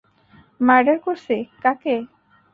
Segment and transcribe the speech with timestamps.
[0.61, 1.95] Murder করছি -কাকে?